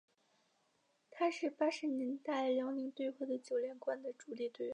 [1.11, 4.69] 他是八十年代辽宁队获得九连冠的主力队员。